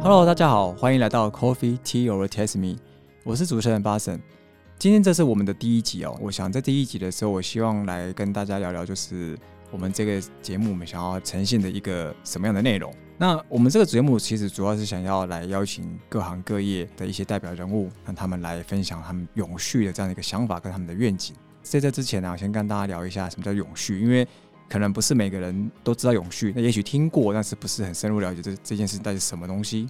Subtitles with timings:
[0.00, 2.76] Hello，大家好，欢迎来到 Coffee Tea or Test Me，
[3.24, 4.20] 我是主持人巴森。
[4.78, 6.16] 今天这是我们的第一集哦。
[6.20, 9.38] 我想在第一集的时候，我希望来跟大家聊聊，就是
[9.70, 12.92] 我们这个节目我们想要呈现的一个什么样的内容。
[13.16, 21.34] 那我们这个节目其实主要是想要来邀请各行各业的一些代表人物，让他们来分享他们永续的这样的一个想法跟他们的愿景。
[21.62, 24.26] 在这之前呢，我先跟大家聊一下什么叫永续，因为
[24.68, 29.88] 可能不是每个人都知道永续，那也许听过，但是不是很深入了解这这件事到底是什么东西。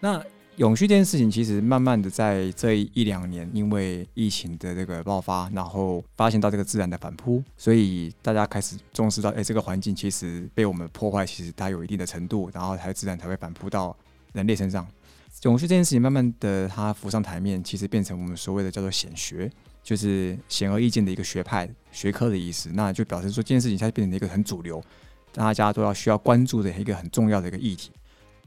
[0.00, 0.22] 那
[0.56, 13.96] 永续这件事情，其实慢慢的在这一两年，因为疫情的这个爆发，然后发现到这个自然的反扑，所以大家开始重视到，哎，这个环境其实被我们破坏，其实它有一定的程度，然后才自然才会反扑到
[14.32, 14.86] 人类身上。
[15.44, 19.50] 永续这件事情，慢慢的它浮上台面，其实变成我们所谓的叫做显学，
[19.82, 22.70] 就是显而易见的一个学派学科的意思。
[22.72, 24.82] 那就表示说，这件事情它变成了一个很主流，
[25.32, 27.90] 大家都要需要关注的一个很重要的一个议题。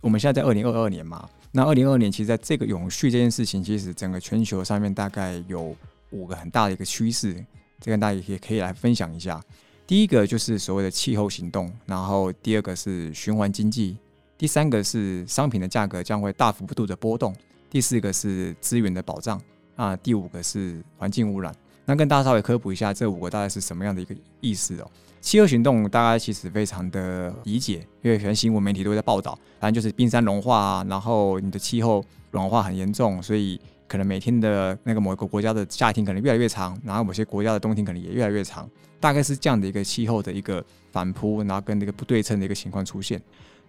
[0.02, 1.30] 我们现在在二零二二年嘛。
[1.56, 5.76] 那二零二二年，其实在这个永续这件事情，其实整个全球上面大概有
[6.10, 7.46] 五个很大的一个趋势，
[7.80, 9.40] 这个大家也可以来分享一下。
[9.86, 13.96] 第一个就是所谓的气候行动，然后第二个是循环经济，
[14.36, 17.36] 第三个是商品的价格将会大幅度的波动，
[17.70, 19.40] 第四个是资源的保障，
[19.76, 21.54] 啊，第五个是环境污染。
[21.86, 24.90] 那跟大家稍微科普一下，这五个大概是什么样的一个意思哦？
[25.20, 43.22] 气候行动大家其实非常的理解，因为全新闻媒体都在报道，反正就是冰山融化啊，然后你的气候软化很严重，所以可能每天的那个某一个国家的夏天可能越来越长，然后某些国家的冬天可能也越来越长，大概是这样的一个气候的一个反扑，然后跟那个不对称的一个情况出现。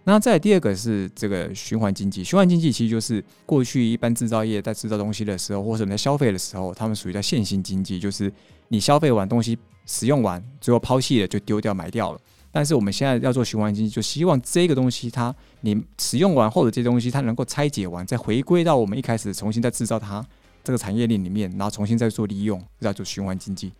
[0.05, 8.31] 那再第二个是这个循环经济，循环经济其实就是过去一般制造业在制造东西的时候，或者你在消费的时候，他们属于在线性经济，就是
[8.69, 9.57] 你消费完东西。
[9.87, 12.19] 使用完，最后抛弃了就丢掉埋掉了。
[12.51, 15.31] 但是我们现在要做循环经济，就希望这个东西它
[15.61, 20.25] 你使用完后的这些东西，它能够拆解完，再回归到我们一开始重新再制造它
[20.63, 23.71] 这个产业链里面，然后重新再做利用，叫做循环经济。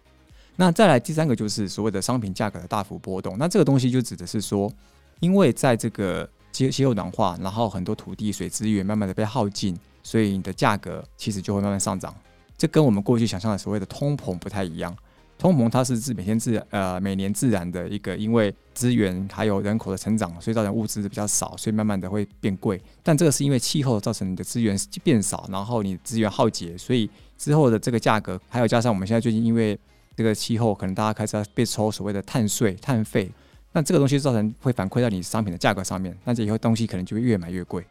[0.57, 3.35] 那再来第三个就是所谓的商品价格的大幅波动。
[3.39, 4.71] 那这个东西就指的是说，
[5.19, 12.13] 因为在这个气气候暖化，然后很多土地水资源慢慢的被耗尽，所以你的价格其实就会慢慢上涨。
[12.57, 14.95] 这跟我们过去想象的所谓的通膨不太一样。
[15.37, 22.81] 通膨它是自每天自呃每年自然的一个，因为资源还有人口的成长，所以造成物资比较少，所以慢慢的会变贵。
[23.03, 29.77] 但这个是因为气候造成你的资源变少，然后你资源耗竭，所以之后的这个价格，还有加上我们现在最近因为
[30.15, 33.29] 这个气候，可能大家开始要被抽所谓的碳税、碳费，
[33.75, 37.83] 那这个东西造成会反馈到你商品的价格上面，那这以后东西可能就会越买越贵。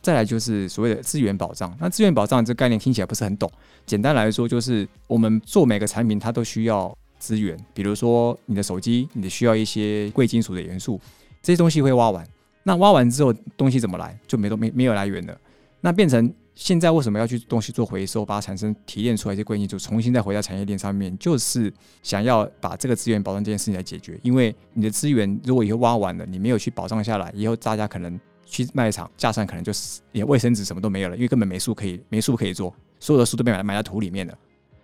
[0.00, 1.76] 再来就是所谓的资源保障。
[1.80, 3.50] 那资源保障这概念听起来不是很懂。
[3.84, 7.58] 简单来说，就是我们做每个产品，它都需要资源。
[7.74, 11.00] 比如说你的手机，你需要一些贵金属的元素，
[11.42, 12.24] 这些东西会挖完。
[12.62, 14.16] 那挖完之后，东西怎么来？
[14.28, 15.36] 就没都没没有来源了。
[15.80, 24.18] 那变成现在为什么要去东西做回收，把它产生提炼出来一些贵金属，重新再回到产业链上面，就是想要把这个资源保障这件事情来解决。
[24.22, 28.18] 因为你的资源如果以后挖完了，你没有去保障下来，以后大家可能。
[28.44, 34.38] 去卖场架上可能就是连卫生纸什么都没有了，因为根本没树可以没树可以做，所有的树都被埋埋在土里面了。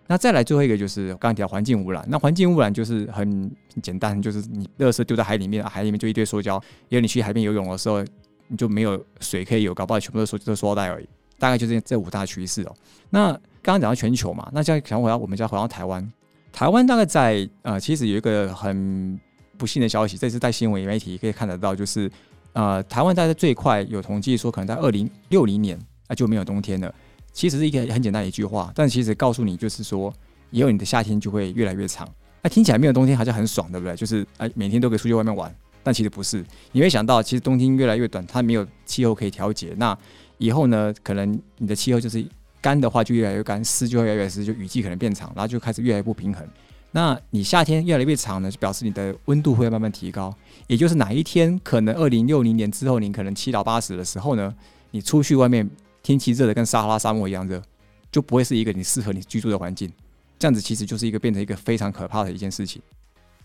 [0.07, 3.51] 那再来最后一个就是刚刚提到环境污染，那环境污染就是很
[3.83, 6.59] 简单，就是你垃圾丢在海里面，海里面就一堆塑胶，
[6.89, 8.03] 因为你去海边游泳的时候
[8.47, 11.09] 你就没有水可以游，搞不好全部都是塑塑料袋而已。
[11.39, 12.75] 大概就是这五大趋势哦。
[13.11, 13.33] 那
[13.63, 16.13] 刚刚讲到全球嘛，那现在想回到我们家回到台湾，
[16.53, 19.19] 台湾大概在呃其实有一个很
[19.57, 22.11] 不幸的消息，这次在新闻媒体可以看得到，就是。
[22.55, 25.79] 呃，台湾大概最快有统计说，可能在二零六零年
[26.09, 26.93] 那就没有冬天了。
[27.33, 30.13] 其实是一个很简单的一句话，但其实告诉你就是说，
[30.51, 32.09] 以后你的夏天就会越来越长。
[32.43, 33.95] 那听起来没有冬天好像很爽，对不对？
[33.95, 35.55] 就是哎，每天都可以出去外面玩。
[35.85, 39.75] 但其实不是，你会想到，其实冬天越来越短，它没有气候可以调节。
[39.77, 39.97] 那
[40.39, 42.25] 以后呢，可能你的气候就是
[42.61, 46.47] 干的话就越来越干，湿就会越来越湿，就雨季可能变长，然后就开始越来越不平衡。
[46.91, 50.35] 那你夏天越来越长呢，就表示你的温度会慢慢提高。
[50.67, 54.55] 也就是哪一天可能二零六零年之后，你可能七老八十的时候呢，
[54.91, 55.69] 你出去外面
[56.03, 57.63] 天气热的跟撒哈拉沙漠一样热，
[58.11, 59.93] 就不会是一个你适合你居住的环境。
[60.39, 62.81] 这样子其实就是一个变成一个非常可怕的一件事情。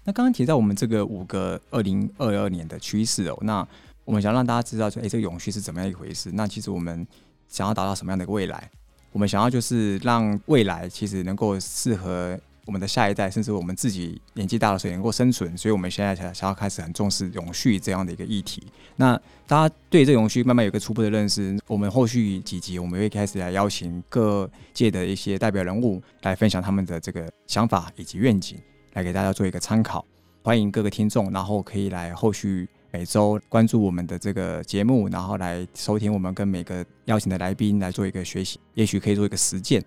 [0.05, 3.67] 那刚刚提到我们这个五个二零二二年的趋势哦，那
[4.05, 6.31] 我们想让大家知道说，哎，这个永续是怎么样一回事？
[6.33, 7.05] 那其实我们
[7.47, 8.69] 想要达到什么样的一个未来？
[9.11, 12.39] 我们想要就是让未来其实能够适合。
[12.65, 18.63] 我们的下一代，甚至我们自己年纪大了，时候能够生存，所以我们现在才想要开始很重视永续这样的一个议题。
[18.95, 28.57] 那大家对这永续慢慢有个初步的认识，我们后续几集我们会开始来邀请各界的一些代表人物来分享他们的这个想法以及愿景，
[28.93, 30.05] 来给大家做一个参考。
[30.41, 39.83] 欢迎各个听众，然后可以来后续每周关注我们的这个节目，然后来收听我们跟每个邀请的来宾来做一个学习，也许可以做一个实践。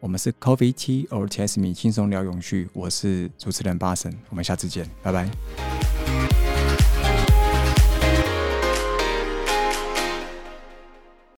[0.00, 2.68] 我们是 Coffee Tea or tsme，轻松聊永续。
[2.74, 5.85] 我是主持人巴神，我们下次见，拜拜。